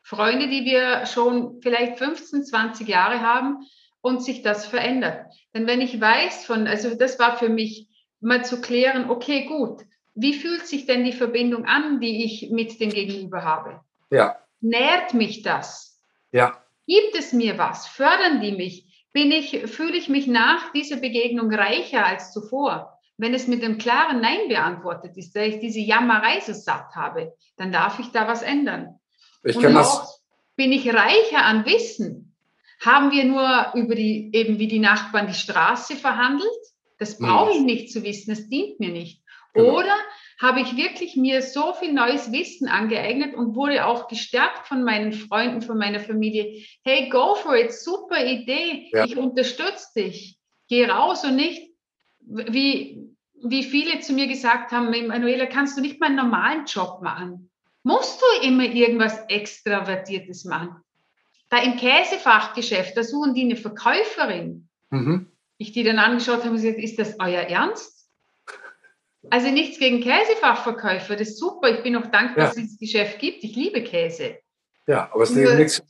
Freunde, 0.03 0.49
die 0.49 0.65
wir 0.65 1.07
schon 1.07 1.61
vielleicht 1.63 1.99
15, 1.99 2.45
20 2.45 2.89
Jahre 2.89 3.21
haben 3.21 3.67
und 4.01 4.23
sich 4.23 4.43
das 4.43 4.67
verändert. 4.67 5.27
Denn 5.55 5.67
wenn 5.67 5.81
ich 5.81 6.01
weiß 6.01 6.45
von, 6.45 6.67
also 6.67 6.95
das 6.95 7.19
war 7.19 7.37
für 7.37 7.49
mich 7.49 7.89
mal 8.21 8.45
zu 8.45 8.61
klären, 8.61 9.09
okay, 9.09 9.47
gut, 9.47 9.83
wie 10.15 10.35
fühlt 10.35 10.67
sich 10.67 10.87
denn 10.87 11.05
die 11.05 11.13
Verbindung 11.13 11.65
an, 11.65 12.01
die 12.01 12.25
ich 12.25 12.51
mit 12.51 12.81
dem 12.81 12.91
Gegenüber 12.91 13.45
habe? 13.45 13.81
Ja. 14.11 14.37
Nährt 14.61 15.15
mich 15.15 15.43
das? 15.43 16.01
Ja. 16.33 16.63
Gibt 16.87 17.15
es 17.17 17.33
mir 17.33 17.57
was? 17.57 17.87
Fördern 17.87 18.41
die 18.41 18.53
mich? 18.53 18.90
Bin 19.13 19.33
ich, 19.33 19.67
fühle 19.67 19.97
ich 19.97 20.09
mich 20.09 20.27
nach 20.27 20.73
dieser 20.73 20.97
Begegnung 20.97 21.53
reicher 21.53 22.07
als 22.07 22.33
zuvor. 22.33 22.99
Wenn 23.17 23.35
es 23.35 23.47
mit 23.47 23.63
einem 23.63 23.79
klaren 23.79 24.21
Nein 24.21 24.49
beantwortet 24.49 25.17
ist, 25.17 25.37
da 25.37 25.43
ich 25.43 25.59
diese 25.59 25.81
Jammerei 25.81 26.41
so 26.41 26.53
satt 26.53 26.95
habe, 26.95 27.35
dann 27.57 27.71
darf 27.71 27.99
ich 27.99 28.09
da 28.13 28.27
was 28.27 28.43
ändern. 28.43 28.99
Ich 29.43 29.59
kann 29.59 29.75
das. 29.75 30.23
Bin 30.57 30.73
ich 30.73 30.89
reicher 30.89 31.45
an 31.45 31.67
Wissen? 31.67 32.35
Haben 32.85 33.11
wir 33.11 33.25
nur 33.25 33.73
über 33.75 33.95
die, 33.95 34.31
eben 34.33 34.59
wie 34.59 34.69
die 34.69 34.79
Nachbarn 34.79 35.27
die 35.27 35.35
Straße 35.35 35.97
verhandelt? 35.97 36.49
Das 36.99 37.19
brauche 37.19 37.53
ich 37.53 37.61
nicht 37.61 37.93
zu 37.93 38.03
wissen, 38.03 38.31
das 38.31 38.49
dient 38.49 38.79
mir 38.81 38.91
nicht. 38.91 39.23
Genau. 39.55 39.79
Oder 39.79 39.97
habe 40.41 40.61
ich 40.61 40.77
wirklich 40.77 41.17
mir 41.17 41.43
so 41.43 41.75
viel 41.75 41.93
neues 41.93 42.33
Wissen 42.33 42.69
angeeignet 42.69 43.35
und 43.35 43.55
wurde 43.55 43.87
auch 43.87 44.09
gestärkt 44.09 44.67
von 44.67 44.83
meinen 44.85 45.13
Freunden, 45.13 45.61
von 45.61 45.77
meiner 45.77 46.01
Familie. 46.01 46.65
Hey, 46.85 47.09
go 47.11 47.35
for 47.35 47.57
it, 47.57 47.73
super 47.73 48.25
Idee, 48.25 48.89
ja. 48.93 49.05
ich 49.05 49.17
unterstütze 49.17 49.89
dich. 49.97 50.39
Geh 50.69 50.87
raus 50.87 51.25
und 51.25 51.37
nicht, 51.37 51.71
wie, 52.21 53.11
wie 53.43 53.65
viele 53.65 54.01
zu 54.01 54.13
mir 54.13 54.29
gesagt 54.29 54.73
haben, 54.73 54.91
Manuela, 55.09 55.47
kannst 55.47 55.77
du 55.77 55.83
nicht 55.83 56.01
mal 56.01 56.07
einen 56.07 56.17
normalen 56.17 56.65
Job 56.65 57.03
machen? 57.03 57.51
Musst 57.83 58.21
du 58.21 58.47
immer 58.47 58.65
irgendwas 58.65 59.19
Extravertiertes 59.29 60.45
machen? 60.45 60.77
Da 61.49 61.59
im 61.59 61.77
Käsefachgeschäft, 61.77 62.97
da 62.97 63.03
suchen 63.03 63.35
die 63.35 63.43
eine 63.43 63.57
Verkäuferin. 63.57 64.69
Mhm. 64.91 65.27
Ich 65.59 65.73
die 65.73 65.83
dann 65.83 65.99
angeschaut 65.99 66.41
habe 66.41 66.51
und 66.51 66.57
gesagt, 66.57 66.79
ist 66.79 66.99
das 66.99 67.17
euer 67.19 67.43
Ernst? 67.43 68.00
Also 69.29 69.51
nichts 69.51 69.79
gegen 69.79 70.01
Käsefachverkäufer, 70.01 71.17
das 71.17 71.29
ist 71.29 71.39
super. 71.39 71.69
Ich 71.69 71.83
bin 71.83 71.97
auch 71.97 72.07
dankbar, 72.07 72.39
ja. 72.39 72.45
dass 72.47 72.57
es 72.57 72.63
dieses 72.63 72.79
Geschäft 72.79 73.19
gibt. 73.19 73.45
Ich 73.45 73.55
liebe 73.55 73.83
Käse. 73.83 74.39
Ja, 74.87 75.11
aber 75.13 75.25
es 75.25 75.31
ist 75.31 75.55
nichts. 75.57 75.83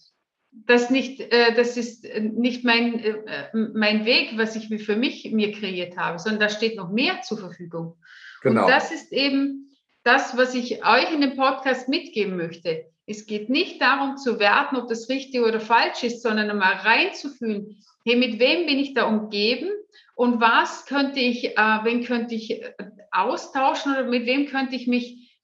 Das, 0.66 0.90
nicht, 0.90 1.20
äh, 1.20 1.54
das 1.54 1.76
ist 1.76 2.04
äh, 2.04 2.20
nicht 2.20 2.64
mein, 2.64 2.98
äh, 2.98 3.48
mein 3.54 4.04
Weg, 4.04 4.32
was 4.36 4.56
ich 4.56 4.66
für 4.84 4.96
mich 4.96 5.30
mir 5.30 5.52
kreiert 5.52 5.96
habe, 5.96 6.18
sondern 6.18 6.40
da 6.40 6.48
steht 6.48 6.76
noch 6.76 6.90
mehr 6.90 7.22
zur 7.22 7.38
Verfügung. 7.38 7.96
Genau. 8.42 8.62
Und 8.62 8.70
das 8.70 8.90
ist 8.90 9.12
eben 9.12 9.70
das, 10.02 10.36
was 10.36 10.54
ich 10.54 10.84
euch 10.84 11.12
in 11.12 11.20
dem 11.20 11.36
Podcast 11.36 11.88
mitgeben 11.88 12.36
möchte. 12.36 12.89
Es 13.10 13.26
geht 13.26 13.50
nicht 13.50 13.82
darum 13.82 14.16
zu 14.16 14.38
werten, 14.38 14.76
ob 14.76 14.88
das 14.88 15.08
richtig 15.08 15.40
oder 15.42 15.60
falsch 15.60 16.04
ist, 16.04 16.22
sondern 16.22 16.48
einmal 16.48 16.74
reinzufühlen, 16.74 17.82
hey, 18.06 18.16
mit 18.16 18.38
wem 18.38 18.66
bin 18.66 18.78
ich 18.78 18.94
da 18.94 19.04
umgeben 19.04 19.68
und 20.14 20.40
was 20.40 20.86
könnte 20.86 21.18
ich, 21.18 21.56
äh, 21.56 21.78
wen 21.82 22.04
könnte 22.04 22.34
ich 22.34 22.62
austauschen 23.10 23.92
oder 23.92 24.04
mit 24.04 24.26
wem 24.26 24.46
könnte 24.46 24.76
ich 24.76 24.86
mich 24.86 25.38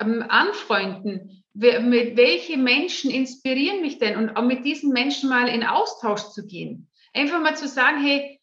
ähm, 0.00 0.24
anfreunden? 0.28 1.34
mit 1.54 2.16
welche 2.16 2.56
Menschen 2.56 3.10
inspirieren 3.10 3.80
mich 3.80 3.98
denn? 3.98 4.16
Und 4.16 4.36
auch 4.36 4.44
mit 4.44 4.64
diesen 4.64 4.92
Menschen 4.92 5.28
mal 5.28 5.48
in 5.48 5.64
Austausch 5.64 6.28
zu 6.30 6.46
gehen. 6.46 6.86
Einfach 7.12 7.40
mal 7.40 7.56
zu 7.56 7.66
sagen, 7.66 8.00
hey, 8.00 8.38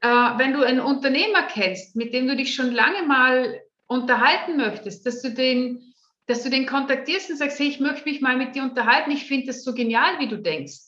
äh, 0.00 0.08
wenn 0.08 0.52
du 0.52 0.64
einen 0.64 0.80
Unternehmer 0.80 1.44
kennst, 1.44 1.94
mit 1.94 2.12
dem 2.12 2.26
du 2.26 2.34
dich 2.34 2.56
schon 2.56 2.72
lange 2.72 3.06
mal 3.06 3.60
unterhalten 3.86 4.56
möchtest, 4.56 5.06
dass 5.06 5.22
du 5.22 5.30
den, 5.30 5.85
dass 6.26 6.42
du 6.42 6.50
den 6.50 6.66
kontaktierst 6.66 7.30
und 7.30 7.36
sagst, 7.36 7.58
hey, 7.58 7.68
ich 7.68 7.80
möchte 7.80 8.08
mich 8.08 8.20
mal 8.20 8.36
mit 8.36 8.54
dir 8.54 8.62
unterhalten, 8.62 9.10
ich 9.10 9.26
finde 9.26 9.48
das 9.48 9.62
so 9.62 9.74
genial, 9.74 10.18
wie 10.18 10.28
du 10.28 10.38
denkst. 10.38 10.78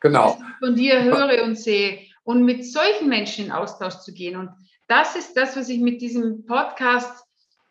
Genau. 0.00 0.28
Dass 0.28 0.38
ich 0.38 0.66
von 0.66 0.74
dir 0.76 1.02
höre 1.02 1.42
und 1.44 1.58
sehe. 1.58 2.06
Und 2.22 2.44
mit 2.44 2.64
solchen 2.64 3.08
Menschen 3.08 3.46
in 3.46 3.52
Austausch 3.52 3.98
zu 4.00 4.12
gehen. 4.12 4.36
Und 4.36 4.50
das 4.86 5.16
ist 5.16 5.36
das, 5.36 5.56
was 5.56 5.68
ich 5.68 5.80
mit 5.80 6.00
diesem 6.00 6.46
Podcast 6.46 7.24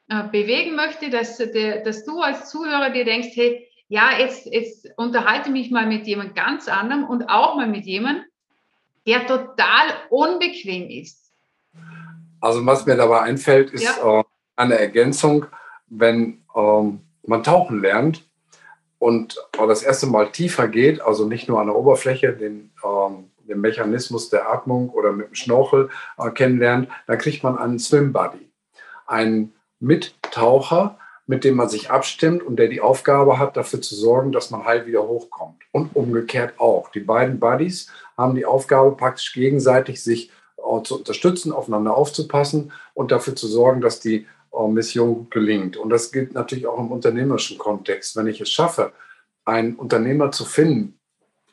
äh, 0.09 0.23
bewegen 0.23 0.75
möchte, 0.75 1.09
dass, 1.09 1.37
der, 1.37 1.83
dass 1.83 2.03
du 2.03 2.19
als 2.19 2.49
Zuhörer 2.49 2.89
dir 2.89 3.05
denkst, 3.05 3.29
hey, 3.33 3.67
ja, 3.87 4.17
jetzt, 4.19 4.45
jetzt 4.47 4.87
unterhalte 4.97 5.49
mich 5.49 5.71
mal 5.71 5.87
mit 5.87 6.05
jemand 6.05 6.35
ganz 6.35 6.67
anderem 6.67 7.05
und 7.05 7.29
auch 7.29 7.55
mal 7.55 7.67
mit 7.67 7.85
jemandem, 7.85 8.25
der 9.07 9.25
total 9.25 9.87
unbequem 10.09 10.89
ist. 10.89 11.31
Also 12.41 12.65
was 12.65 12.85
mir 12.85 12.95
dabei 12.95 13.21
einfällt, 13.21 13.71
ist 13.71 13.83
ja. 13.83 14.19
äh, 14.19 14.23
eine 14.55 14.77
Ergänzung, 14.77 15.47
wenn 15.89 16.41
ähm, 16.55 17.01
man 17.23 17.43
tauchen 17.43 17.81
lernt 17.81 18.25
und 18.97 19.37
das 19.57 19.83
erste 19.83 20.07
Mal 20.07 20.31
tiefer 20.31 20.67
geht, 20.67 21.01
also 21.01 21.25
nicht 21.25 21.47
nur 21.47 21.59
an 21.59 21.67
der 21.67 21.75
Oberfläche 21.75 22.33
den, 22.33 22.71
ähm, 22.83 23.31
den 23.47 23.61
Mechanismus 23.61 24.29
der 24.29 24.49
Atmung 24.49 24.89
oder 24.89 25.11
mit 25.11 25.27
dem 25.27 25.35
Schnorchel 25.35 25.89
äh, 26.17 26.29
kennenlernt, 26.31 26.89
dann 27.07 27.17
kriegt 27.17 27.43
man 27.43 27.57
einen 27.57 27.79
Swim 27.79 28.13
Buddy, 28.13 28.49
einen 29.07 29.53
Mittaucher, 29.79 30.97
mit 31.25 31.43
dem 31.43 31.55
man 31.55 31.69
sich 31.69 31.91
abstimmt 31.91 32.41
und 32.43 32.57
der 32.57 32.67
die 32.67 32.81
Aufgabe 32.81 33.37
hat, 33.37 33.55
dafür 33.55 33.81
zu 33.81 33.95
sorgen, 33.95 34.31
dass 34.31 34.49
man 34.49 34.65
heil 34.65 34.87
wieder 34.87 35.07
hochkommt. 35.07 35.61
Und 35.71 35.95
umgekehrt 35.95 36.59
auch. 36.59 36.89
Die 36.89 37.01
beiden 37.01 37.39
Buddies 37.39 37.91
haben 38.17 38.33
die 38.33 38.47
Aufgabe, 38.47 38.97
praktisch 38.97 39.33
gegenseitig 39.33 40.03
sich 40.03 40.31
äh, 40.57 40.83
zu 40.83 40.97
unterstützen, 40.97 41.51
aufeinander 41.51 41.95
aufzupassen 41.95 42.71
und 42.95 43.11
dafür 43.11 43.35
zu 43.35 43.47
sorgen, 43.47 43.79
dass 43.79 43.99
die 43.99 44.25
Mission 44.67 45.27
gelingt. 45.29 45.77
Und 45.77 45.89
das 45.89 46.11
gilt 46.11 46.33
natürlich 46.33 46.67
auch 46.67 46.79
im 46.79 46.91
unternehmerischen 46.91 47.57
Kontext. 47.57 48.15
Wenn 48.15 48.27
ich 48.27 48.41
es 48.41 48.49
schaffe, 48.49 48.91
einen 49.45 49.75
Unternehmer 49.75 50.31
zu 50.31 50.45
finden, 50.45 50.99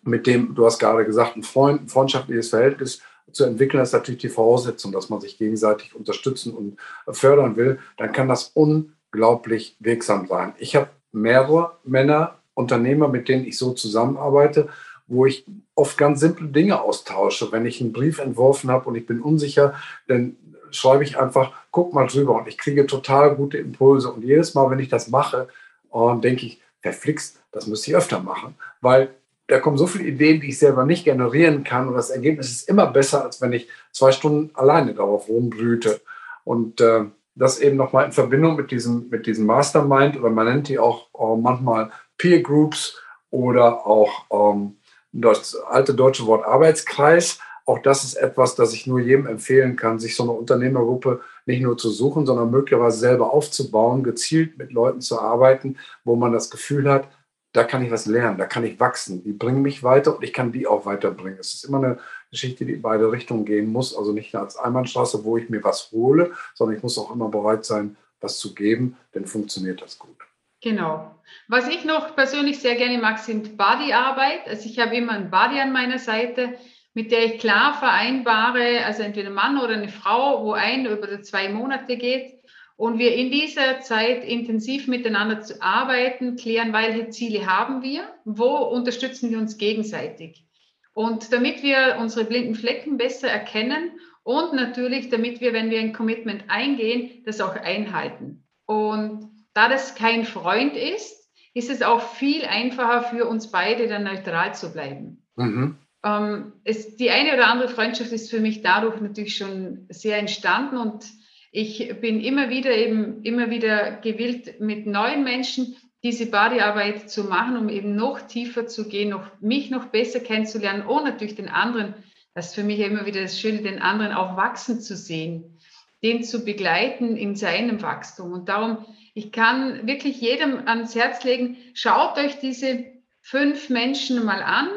mit 0.03 0.27
dem, 0.27 0.55
du 0.55 0.67
hast 0.67 0.79
gerade 0.79 1.05
gesagt, 1.05 1.37
ein, 1.37 1.43
Freund, 1.43 1.83
ein 1.83 1.89
freundschaftliches 1.89 2.51
Verhältnis 2.51 3.01
zu 3.33 3.45
entwickeln, 3.45 3.83
ist 3.83 3.93
natürlich 3.93 4.21
die 4.21 4.29
Voraussetzung, 4.29 4.93
dass 4.93 5.09
man 5.09 5.21
sich 5.21 5.39
gegenseitig 5.39 5.95
unterstützen 5.95 6.55
und 6.55 6.79
fördern 7.09 7.57
will, 7.57 7.79
dann 7.97 8.13
kann 8.13 8.29
das 8.29 8.53
unglaublich 8.55 9.77
wirksam 9.81 10.27
sein. 10.27 10.55
Ich 10.59 10.77
habe 10.77 10.91
mehrere 11.13 11.73
Männer, 11.85 12.39
Unternehmer, 12.55 13.09
mit 13.09 13.29
denen 13.29 13.45
ich 13.45 13.59
so 13.59 13.73
zusammenarbeite, 13.73 14.69
wo 15.09 15.27
ich 15.27 15.45
oft 15.75 15.99
ganz 15.99 16.21
simple 16.21 16.49
Dinge 16.49 16.81
austausche. 16.81 17.53
Wenn 17.53 17.67
ich 17.67 17.81
einen 17.81 17.93
Brief 17.93 18.19
entworfen 18.19 18.71
habe 18.71 18.89
und 18.89 18.95
ich 18.95 19.07
bin 19.07 19.21
unsicher, 19.21 19.75
dann 20.09 20.37
schreibe 20.71 21.05
ich 21.05 21.19
einfach, 21.19 21.53
guck 21.77 21.93
mal 21.93 22.07
drüber 22.07 22.37
und 22.37 22.49
ich 22.49 22.57
kriege 22.57 22.87
total 22.87 23.37
gute 23.37 23.59
Impulse. 23.59 24.11
Und 24.11 24.25
jedes 24.25 24.55
Mal, 24.55 24.71
wenn 24.71 24.79
ich 24.79 24.89
das 24.89 25.09
mache, 25.09 25.49
äh, 25.93 26.21
denke 26.23 26.47
ich, 26.47 26.63
verflixt, 26.81 27.39
das 27.53 27.67
müsste 27.67 27.91
ich 27.91 27.97
öfter 27.99 28.21
machen, 28.21 28.55
weil 28.81 29.11
da 29.47 29.61
kommen 29.61 29.77
so 29.77 29.87
viele 29.87 30.05
Ideen, 30.05 30.41
die 30.41 30.49
ich 30.49 30.59
selber 30.59 30.87
nicht 30.87 31.05
generieren 31.05 31.65
kann 31.65 31.87
und 31.87 31.95
das 31.95 32.09
Ergebnis 32.09 32.51
ist 32.51 32.69
immer 32.71 32.87
besser, 32.87 33.25
als 33.25 33.43
wenn 33.43 33.53
ich 33.53 33.69
zwei 33.93 34.11
Stunden 34.11 34.53
alleine 34.55 34.95
darauf 34.95 35.29
rumbrüte. 35.29 36.01
Und 36.45 36.81
äh, 36.81 37.05
das 37.35 37.61
eben 37.61 37.77
nochmal 37.77 38.07
in 38.07 38.13
Verbindung 38.13 38.57
mit 38.57 38.71
diesem, 38.71 39.11
mit 39.11 39.27
diesem 39.27 39.45
Mastermind 39.45 40.19
oder 40.19 40.31
man 40.31 40.47
nennt 40.47 40.69
die 40.69 40.79
auch 40.79 41.09
äh, 41.13 41.39
manchmal 41.39 41.91
Peer 42.17 42.41
Groups 42.41 42.99
oder 43.31 43.87
auch 43.87 44.25
ähm, 44.33 44.77
das 45.13 45.55
alte 45.55 45.93
deutsche 45.93 46.25
Wort 46.25 46.47
Arbeitskreis. 46.47 47.39
Auch 47.67 47.81
das 47.81 48.03
ist 48.03 48.15
etwas, 48.15 48.55
das 48.55 48.73
ich 48.73 48.87
nur 48.87 49.01
jedem 49.01 49.27
empfehlen 49.27 49.77
kann, 49.77 49.99
sich 49.99 50.17
so 50.17 50.23
eine 50.23 50.33
Unternehmergruppe 50.33 51.21
nicht 51.47 51.63
nur 51.63 51.79
zu 51.79 51.91
suchen, 51.91 52.27
sondern 52.27 52.51
möglicherweise 52.51 52.99
selber 52.99 53.33
aufzubauen, 53.33 54.03
gezielt 54.03 54.59
mit 54.59 54.73
Leuten 54.73 55.01
zu 55.01 55.21
arbeiten, 55.21 55.79
wo 56.05 56.17
man 56.17 56.33
das 56.33 56.51
Gefühl 56.51 56.91
hat, 56.91 57.09
da 57.53 57.65
kann 57.65 57.83
ich 57.83 57.91
was 57.91 58.05
lernen, 58.05 58.37
da 58.37 58.45
kann 58.45 58.65
ich 58.65 58.79
wachsen. 58.79 59.25
Die 59.25 59.33
bringen 59.33 59.63
mich 59.63 59.83
weiter 59.83 60.17
und 60.17 60.23
ich 60.23 60.35
kann 60.35 60.53
die 60.53 60.67
auch 60.67 60.85
weiterbringen. 60.85 61.39
Es 61.41 61.55
ist 61.55 61.65
immer 61.65 61.79
eine 61.79 61.99
Geschichte, 62.31 62.67
die 62.67 62.75
in 62.75 62.83
beide 62.83 63.11
Richtungen 63.11 63.47
gehen 63.47 63.73
muss. 63.73 63.97
Also 63.97 64.13
nicht 64.13 64.35
als 64.35 64.57
Einbahnstraße, 64.57 65.25
wo 65.25 65.39
ich 65.39 65.49
mir 65.49 65.65
was 65.65 65.91
hole, 65.91 66.33
sondern 66.55 66.77
ich 66.77 66.83
muss 66.83 66.99
auch 66.99 67.15
immer 67.15 67.29
bereit 67.29 67.65
sein, 67.65 67.97
was 68.21 68.39
zu 68.39 68.55
geben, 68.55 68.97
denn 69.15 69.27
funktioniert 69.27 69.81
das 69.81 69.99
gut. 69.99 70.17
Genau. 70.61 71.15
Was 71.49 71.69
ich 71.69 71.85
noch 71.85 72.15
persönlich 72.15 72.59
sehr 72.59 72.77
gerne 72.77 72.99
mag, 72.99 73.19
sind 73.19 73.57
Bodyarbeit. 73.57 74.49
Also 74.49 74.69
ich 74.69 74.79
habe 74.79 74.97
immer 74.97 75.13
einen 75.13 75.31
Body 75.31 75.61
an 75.61 75.73
meiner 75.73 75.99
Seite, 75.99 76.55
mit 76.97 77.13
der 77.13 77.27
ich 77.27 77.39
klar 77.39 77.75
vereinbare, 77.75 78.83
also 78.87 79.03
entweder 79.03 79.29
ein 79.29 79.35
Mann 79.35 79.59
oder 79.59 79.75
eine 79.75 79.91
Frau, 79.91 80.43
wo 80.43 80.53
ein 80.53 80.87
über 80.87 81.21
zwei 81.21 81.51
Monate 81.51 81.99
geht 81.99 82.41
und 82.77 82.99
wir 82.99 83.15
in 83.15 83.31
dieser 83.31 83.81
Zeit 83.83 84.25
intensiv 84.25 84.89
miteinander 84.89 85.43
zu 85.43 85.61
arbeiten, 85.61 86.37
klären, 86.37 86.73
welche 86.73 87.11
Ziele 87.11 87.45
haben 87.45 87.83
wir, 87.83 88.09
wo 88.25 88.57
unterstützen 88.57 89.31
wir 89.31 89.37
uns 89.37 89.59
gegenseitig. 89.59 90.47
Und 90.95 91.35
damit 91.35 91.63
wir 91.63 91.99
unsere 92.01 92.25
blinden 92.25 92.55
Flecken 92.55 92.97
besser 92.97 93.29
erkennen 93.29 93.91
und 94.23 94.55
natürlich, 94.55 95.11
damit 95.11 95.43
wir, 95.43 95.53
wenn 95.53 95.69
wir 95.69 95.81
ein 95.81 95.93
Commitment 95.93 96.45
eingehen, 96.49 97.23
das 97.27 97.43
auch 97.43 97.57
einhalten. 97.57 98.43
Und 98.65 99.29
da 99.53 99.69
das 99.69 99.97
kein 99.97 100.25
Freund 100.25 100.79
ist, 100.79 101.31
ist 101.53 101.69
es 101.69 101.83
auch 101.83 102.01
viel 102.01 102.47
einfacher 102.47 103.03
für 103.03 103.27
uns 103.27 103.51
beide, 103.51 103.87
dann 103.87 104.05
neutral 104.05 104.55
zu 104.55 104.73
bleiben. 104.73 105.27
Mhm. 105.37 105.77
Ähm, 106.07 106.53
es, 106.63 106.97
die 106.97 107.11
eine 107.11 107.35
oder 107.35 107.49
andere 107.49 107.69
Freundschaft 107.69 108.13
ist 108.13 108.31
für 108.31 108.39
mich 108.39 108.63
dadurch 108.63 109.01
natürlich 109.01 109.37
schon 109.37 109.87
sehr 109.89 110.19
entstanden 110.19 110.77
und 110.77 111.05
ich 111.51 112.01
bin 112.01 112.21
immer 112.21 112.49
wieder 112.49 112.71
eben 112.71 113.23
immer 113.25 113.51
wieder 113.51 113.93
gewillt, 113.97 114.61
mit 114.61 114.87
neuen 114.87 115.25
Menschen 115.25 115.75
diese 116.05 116.27
Bodyarbeit 116.27 117.11
zu 117.11 117.25
machen, 117.25 117.57
um 117.57 117.69
eben 117.69 117.97
noch 117.97 118.21
tiefer 118.21 118.69
zu 118.69 118.89
gehen, 118.89 119.09
noch, 119.09 119.27
mich 119.41 119.71
noch 119.71 119.87
besser 119.87 120.21
kennenzulernen 120.21 120.87
und 120.87 121.05
natürlich 121.05 121.35
den 121.35 121.49
anderen, 121.49 121.95
das 122.35 122.49
ist 122.49 122.55
für 122.55 122.63
mich 122.63 122.79
immer 122.79 123.07
wieder 123.07 123.23
das 123.23 123.41
Schöne, 123.41 123.63
den 123.63 123.81
anderen 123.81 124.13
auch 124.13 124.37
wachsen 124.37 124.81
zu 124.81 124.95
sehen, 124.95 125.59
den 126.05 126.23
zu 126.23 126.45
begleiten 126.45 127.17
in 127.17 127.35
seinem 127.35 127.83
Wachstum. 127.83 128.33
Und 128.33 128.49
darum, 128.49 128.85
ich 129.15 129.33
kann 129.33 129.89
wirklich 129.89 130.21
jedem 130.21 130.69
ans 130.69 130.95
Herz 130.95 131.25
legen, 131.25 131.57
schaut 131.75 132.19
euch 132.19 132.39
diese 132.39 132.85
fünf 133.23 133.71
Menschen 133.71 134.25
mal 134.25 134.43
an, 134.43 134.69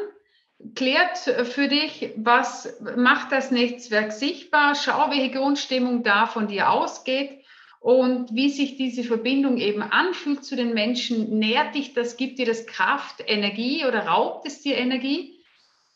klärt 0.74 1.18
für 1.18 1.68
dich, 1.68 2.12
was 2.16 2.78
macht 2.96 3.32
das 3.32 3.50
Netzwerk 3.50 4.12
sichtbar, 4.12 4.74
schau, 4.74 5.10
welche 5.10 5.30
Grundstimmung 5.30 6.02
da 6.02 6.26
von 6.26 6.48
dir 6.48 6.70
ausgeht 6.70 7.44
und 7.80 8.34
wie 8.34 8.50
sich 8.50 8.76
diese 8.76 9.04
Verbindung 9.04 9.56
eben 9.56 9.82
anfühlt 9.82 10.44
zu 10.44 10.56
den 10.56 10.74
Menschen. 10.74 11.38
Nährt 11.38 11.74
dich 11.74 11.94
das, 11.94 12.16
gibt 12.16 12.38
dir 12.38 12.46
das 12.46 12.66
Kraft, 12.66 13.22
Energie 13.26 13.86
oder 13.86 14.06
raubt 14.06 14.46
es 14.46 14.60
dir 14.60 14.76
Energie? 14.76 15.42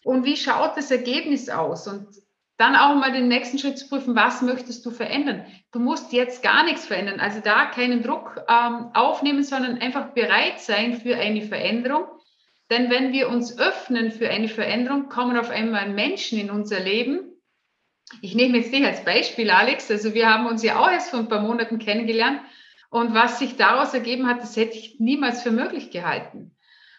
Und 0.03 0.25
wie 0.25 0.37
schaut 0.37 0.77
das 0.77 0.91
Ergebnis 0.91 1.49
aus? 1.51 1.87
Und 1.87 2.07
dann 2.57 2.77
auch 2.77 2.95
mal 2.95 3.13
den 3.13 3.29
nächsten 3.29 3.59
Schritt 3.59 3.79
zu 3.79 3.89
prüfen, 3.89 4.15
was 4.15 4.41
möchtest 4.41 4.87
du 4.87 4.91
verändern? 4.91 5.45
Du 5.73 5.81
musst 5.81 6.13
jetzt 6.13 6.43
gar 6.43 6.65
nichts 6.65 6.87
verändern, 6.87 7.21
also 7.21 7.41
da 7.41 7.67
keinen 7.67 8.03
Druck 8.03 8.43
ähm, 8.49 8.91
aufnehmen, 8.95 9.43
sondern 9.43 9.79
einfach 9.79 10.13
bereit 10.15 10.61
sein 10.61 11.01
für 11.01 11.17
eine 11.17 11.43
Veränderung 11.43 12.05
denn 12.71 12.91
wenn 12.91 13.13
wir 13.13 13.29
uns 13.29 13.59
öffnen 13.59 14.11
für 14.11 14.29
eine 14.29 14.49
Veränderung, 14.49 15.09
kommen 15.09 15.37
auf 15.37 15.51
einmal 15.51 15.89
Menschen 15.89 16.39
in 16.39 16.51
unser 16.51 16.81
Leben. 16.81 17.21
Ich 18.23 18.35
nehme 18.35 18.59
jetzt 18.59 18.73
dich 18.73 18.85
als 18.85 19.05
Beispiel, 19.05 19.51
Alex. 19.51 19.91
Also 19.91 20.15
wir 20.15 20.33
haben 20.33 20.47
uns 20.47 20.63
ja 20.63 20.79
auch 20.79 20.91
erst 20.91 21.11
vor 21.11 21.19
ein 21.19 21.29
paar 21.29 21.43
Monaten 21.43 21.79
kennengelernt. 21.79 22.41
Und 22.91 23.13
was 23.13 23.39
sich 23.39 23.57
daraus 23.57 23.93
ergeben 23.93 24.27
hat, 24.27 24.41
das 24.41 24.57
hätte 24.57 24.77
ich 24.79 25.01
niemals 25.01 25.43
für 25.43 25.51
möglich 25.51 25.91
gehalten. 25.91 26.53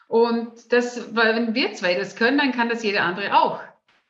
Und 0.07 0.72
das, 0.72 1.15
wenn 1.15 1.55
wir 1.55 1.74
zwei 1.74 1.95
das 1.95 2.15
können, 2.15 2.38
dann 2.38 2.51
kann 2.51 2.69
das 2.69 2.84
jeder 2.84 3.03
andere 3.03 3.36
auch. 3.38 3.60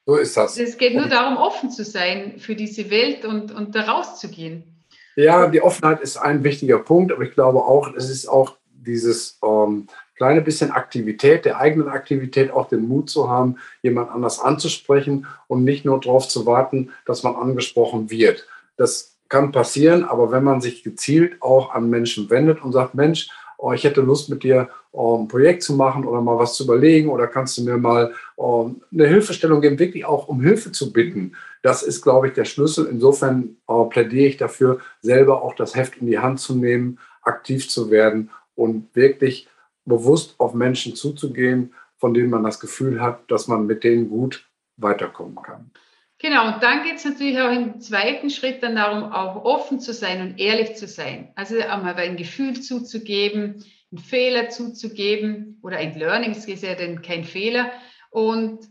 So 0.05 0.17
ist 0.17 0.35
das. 0.38 0.57
Es 0.57 0.77
geht 0.77 0.95
nur 0.95 1.07
darum, 1.07 1.38
offen 1.38 1.71
zu 1.71 1.83
sein 1.83 2.38
für 2.38 2.55
diese 2.55 2.89
Welt 2.89 3.25
und, 3.25 3.51
und 3.51 3.75
da 3.75 3.81
rauszugehen. 3.81 4.83
Ja, 5.15 5.47
die 5.47 5.62
Offenheit 5.62 6.01
ist 6.01 6.17
ein 6.17 6.43
wichtiger 6.43 6.79
Punkt, 6.79 7.12
aber 7.12 7.24
ich 7.24 7.31
glaube 7.31 7.59
auch, 7.59 7.93
es 7.95 8.09
ist 8.09 8.27
auch 8.27 8.57
dieses 8.65 9.39
ähm, 9.43 9.88
kleine 10.15 10.41
bisschen 10.41 10.72
Aktivität, 10.72 11.45
der 11.45 11.60
eigenen 11.60 11.89
Aktivität 11.89 12.51
auch 12.51 12.67
den 12.67 12.88
Mut 12.88 13.10
zu 13.10 13.29
haben, 13.29 13.57
jemand 13.81 14.12
anders 14.12 14.39
anzusprechen 14.39 15.27
und 15.48 15.63
nicht 15.63 15.86
nur 15.86 16.00
darauf 16.00 16.27
zu 16.27 16.45
warten, 16.45 16.91
dass 17.05 17.24
man 17.24 17.36
angesprochen 17.36 18.10
wird. 18.10 18.48
Das 18.77 19.15
kann 19.29 19.51
passieren, 19.51 20.03
aber 20.03 20.31
wenn 20.31 20.43
man 20.43 20.62
sich 20.62 20.84
gezielt 20.84 21.41
auch 21.41 21.74
an 21.74 21.89
Menschen 21.89 22.29
wendet 22.29 22.62
und 22.62 22.72
sagt, 22.72 22.95
Mensch, 22.95 23.29
oh, 23.57 23.74
ich 23.74 23.84
hätte 23.84 24.01
Lust 24.01 24.29
mit 24.29 24.43
dir 24.43 24.69
oh, 24.91 25.17
ein 25.17 25.27
Projekt 25.27 25.63
zu 25.63 25.74
machen 25.74 26.05
oder 26.05 26.22
mal 26.22 26.38
was 26.38 26.55
zu 26.55 26.63
überlegen 26.63 27.10
oder 27.10 27.27
kannst 27.27 27.57
du 27.57 27.63
mir 27.63 27.77
mal 27.77 28.13
oh, 28.36 28.72
eine 28.91 29.07
Hilfestellung 29.07 29.62
geben, 29.62 29.79
wirklich 29.79 30.05
auch 30.05 30.27
um 30.27 30.41
Hilfe 30.41 30.72
zu 30.72 30.93
bitten. 30.93 31.34
Das 31.62 31.84
ist, 31.84 32.01
glaube 32.01 32.27
ich, 32.27 32.34
der 32.34 32.45
Schlüssel. 32.45 32.86
Insofern 32.86 33.57
oh, 33.67 33.86
plädiere 33.86 34.27
ich 34.27 34.38
dafür, 34.38 34.79
selber 35.01 35.41
auch 35.41 35.55
das 35.55 35.75
Heft 35.75 35.98
in 35.98 36.07
die 36.07 36.19
Hand 36.19 36.39
zu 36.39 36.55
nehmen, 36.55 37.00
aktiv 37.24 37.69
zu 37.69 37.89
werden 37.89 38.29
und 38.55 38.88
wirklich 38.93 39.48
bewusst 39.86 40.36
auf 40.39 40.54
Menschen 40.54 40.96
zuzugehen, 40.96 41.74
von 41.98 42.13
denen 42.13 42.30
man 42.30 42.44
das 42.44 42.60
Gefühl 42.60 43.01
hat, 43.01 43.30
dass 43.32 43.48
man 43.48 43.65
mit 43.65 43.84
denen 43.84 44.10
gut 44.10 44.50
weiterkommen 44.77 45.42
kann. 45.42 45.72
Genau, 46.18 46.54
und 46.54 46.63
dann 46.63 46.84
geht 46.84 46.96
es 46.96 47.06
natürlich 47.06 47.39
auch 47.39 47.51
im 47.51 47.82
zweiten 47.82 48.30
Schritt 48.30 48.63
dann 48.63 48.75
darum, 48.75 49.12
auch 49.12 49.44
offen 49.44 49.80
zu 49.80 49.94
sein 49.94 50.22
und 50.22 50.39
ehrlich 50.39 50.75
zu 50.75 50.88
sein. 50.88 51.32
Also 51.36 51.60
einmal 51.60 51.96
ein 51.96 52.15
Gefühl 52.15 52.60
zuzugeben, 52.62 53.63
einen 53.92 54.01
Fehler 54.01 54.50
zuzugeben 54.50 55.60
oder 55.62 55.77
ein 55.77 55.98
Learning, 55.98 56.32
es 56.32 56.46
ist 56.48 56.63
ja 56.63 56.75
dann 56.75 57.01
kein 57.01 57.25
Fehler. 57.25 57.72
Und 58.12 58.65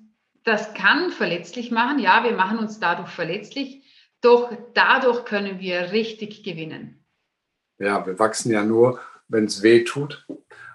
das 0.44 0.74
kann 0.74 1.10
verletzlich 1.10 1.70
machen. 1.70 1.98
Ja, 1.98 2.24
wir 2.24 2.32
machen 2.32 2.58
uns 2.58 2.80
dadurch 2.80 3.10
verletzlich, 3.10 3.84
doch 4.20 4.50
dadurch 4.72 5.24
können 5.24 5.60
wir 5.60 5.92
richtig 5.92 6.44
gewinnen. 6.44 7.04
Ja, 7.78 8.06
wir 8.06 8.18
wachsen 8.18 8.52
ja 8.52 8.64
nur, 8.64 9.00
wenn 9.28 9.44
es 9.44 9.62
weh 9.62 9.84
tut. 9.84 10.26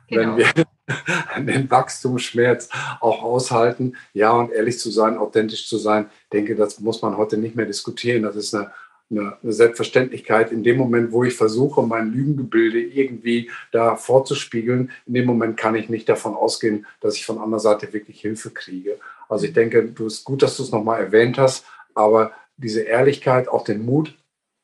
Genau. 0.09 0.37
Wenn, 0.37 0.37
wir, 0.37 0.65
den 1.45 1.69
Wachstumsschmerz 1.69 2.69
auch 2.99 3.23
aushalten. 3.23 3.95
Ja, 4.13 4.31
und 4.31 4.51
ehrlich 4.51 4.79
zu 4.79 4.89
sein, 4.91 5.17
authentisch 5.17 5.67
zu 5.67 5.77
sein, 5.77 6.07
denke, 6.33 6.55
das 6.55 6.79
muss 6.79 7.01
man 7.01 7.17
heute 7.17 7.37
nicht 7.37 7.55
mehr 7.55 7.65
diskutieren. 7.65 8.23
Das 8.23 8.35
ist 8.35 8.53
eine, 8.53 8.71
eine, 9.11 9.37
eine 9.41 9.53
Selbstverständlichkeit. 9.53 10.51
In 10.51 10.63
dem 10.63 10.77
Moment, 10.77 11.11
wo 11.11 11.23
ich 11.23 11.35
versuche, 11.35 11.81
mein 11.83 12.11
Lügengebilde 12.11 12.79
irgendwie 12.79 13.49
da 13.71 13.95
vorzuspiegeln, 13.95 14.91
in 15.05 15.13
dem 15.13 15.25
Moment 15.25 15.57
kann 15.57 15.75
ich 15.75 15.89
nicht 15.89 16.09
davon 16.09 16.35
ausgehen, 16.35 16.85
dass 17.01 17.15
ich 17.15 17.25
von 17.25 17.39
anderer 17.39 17.59
Seite 17.59 17.93
wirklich 17.93 18.21
Hilfe 18.21 18.51
kriege. 18.51 18.97
Also 19.27 19.45
ich 19.45 19.53
denke, 19.53 19.83
du 19.83 20.07
ist 20.07 20.23
gut, 20.23 20.41
dass 20.41 20.57
du 20.57 20.63
es 20.63 20.71
nochmal 20.71 21.01
erwähnt 21.01 21.37
hast, 21.37 21.65
aber 21.93 22.31
diese 22.57 22.81
Ehrlichkeit, 22.81 23.47
auch 23.47 23.63
den 23.63 23.85
Mut, 23.85 24.15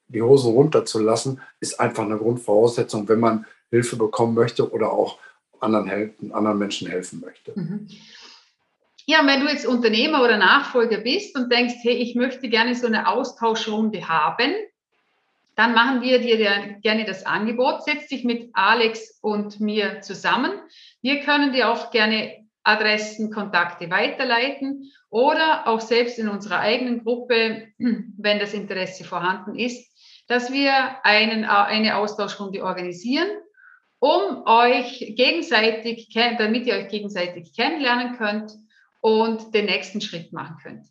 die 0.07 0.21
Hosen 0.21 0.51
runterzulassen, 0.51 1.41
ist 1.59 1.79
einfach 1.79 2.03
eine 2.03 2.17
Grundvoraussetzung, 2.17 3.07
wenn 3.07 3.19
man 3.19 3.45
Hilfe 3.69 3.95
bekommen 3.95 4.35
möchte 4.35 4.71
oder 4.71 4.91
auch 4.91 5.17
anderen, 5.65 6.13
anderen 6.31 6.57
Menschen 6.57 6.87
helfen 6.87 7.19
möchte. 7.19 7.53
Mhm. 7.55 7.87
Ja, 9.07 9.25
wenn 9.25 9.41
du 9.41 9.47
jetzt 9.47 9.67
Unternehmer 9.67 10.23
oder 10.23 10.37
Nachfolger 10.37 10.97
bist 10.97 11.37
und 11.37 11.51
denkst, 11.51 11.75
hey, 11.83 11.93
ich 11.93 12.15
möchte 12.15 12.49
gerne 12.49 12.73
so 12.73 12.87
eine 12.87 13.07
Austauschrunde 13.07 14.07
haben, 14.07 14.53
dann 15.55 15.73
machen 15.73 16.01
wir 16.01 16.19
dir 16.19 16.77
gerne 16.81 17.05
das 17.05 17.25
Angebot. 17.25 17.83
Setz 17.83 18.07
dich 18.07 18.23
mit 18.23 18.49
Alex 18.53 19.19
und 19.21 19.59
mir 19.59 20.01
zusammen. 20.01 20.51
Wir 21.01 21.21
können 21.21 21.53
dir 21.53 21.69
auch 21.69 21.91
gerne 21.91 22.45
Adressen, 22.63 23.31
Kontakte 23.31 23.89
weiterleiten 23.89 24.91
oder 25.09 25.67
auch 25.67 25.81
selbst 25.81 26.17
in 26.17 26.27
unserer 26.27 26.59
eigenen 26.59 27.03
Gruppe, 27.03 27.67
wenn 27.77 28.39
das 28.39 28.53
Interesse 28.53 29.03
vorhanden 29.03 29.57
ist, 29.57 29.87
dass 30.27 30.51
wir 30.51 30.73
einen, 31.05 31.45
eine 31.45 31.97
Austauschrunde 31.97 32.63
organisieren 32.63 33.27
um 34.05 34.45
euch 34.45 35.13
gegenseitig, 35.15 36.09
damit 36.37 36.67
ihr 36.67 36.75
euch 36.75 36.89
gegenseitig 36.89 37.53
kennenlernen 37.53 38.15
könnt 38.19 38.55
und 39.01 39.51
den 39.55 39.65
nächsten 39.65 39.99
Schritt 39.99 40.31
machen 40.31 40.57
könnt. 40.61 40.85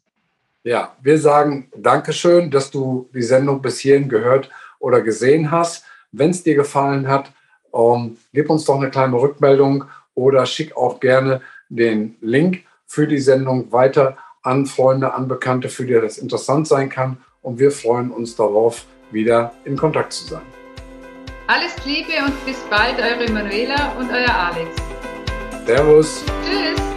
Ja, 0.65 0.97
wir 1.01 1.17
sagen 1.19 1.71
Dankeschön, 1.77 2.51
dass 2.51 2.73
du 2.73 3.09
die 3.15 3.23
Sendung 3.23 3.63
bis 3.63 3.79
hierhin 3.79 4.09
gehört 4.09 4.51
oder 4.81 5.01
gesehen 5.01 5.53
hast. 5.53 5.85
Wenn 6.11 6.31
es 6.31 6.43
dir 6.43 6.57
gefallen 6.57 7.07
hat, 7.07 7.31
ähm, 7.73 8.17
gib 8.33 8.51
uns 8.51 8.65
doch 8.65 8.81
eine 8.81 8.91
kleine 8.91 9.15
Rückmeldung 9.15 9.85
oder 10.17 10.45
schick 10.45 10.77
auch 10.77 10.99
gerne 10.99 11.41
den 11.69 12.17
Link 12.21 12.65
für 12.85 13.07
die 13.07 13.21
Sendung 13.21 13.71
weiter 13.71 14.17
an 14.43 14.67
Freunde, 14.67 15.15
an 15.15 15.29
Bekannte, 15.29 15.69
für 15.69 15.87
die 15.87 15.93
das 15.93 16.19
interessant 16.19 16.67
sein 16.67 16.89
kann. 16.89 17.19
Und 17.43 17.61
wir 17.61 17.71
freuen 17.71 18.11
uns 18.11 18.35
darauf, 18.35 18.87
wieder 19.13 19.53
in 19.65 19.77
Kontakt 19.77 20.13
zu 20.13 20.25
sein. 20.25 20.64
Alles 21.47 21.77
Liebe 21.85 22.13
und 22.25 22.45
bis 22.47 22.59
bald, 22.71 22.99
eure 22.99 23.31
Manuela 23.31 23.93
und 23.99 24.11
euer 24.11 24.35
Alex. 24.35 24.77
Servus. 25.67 26.25
Tschüss. 26.43 26.94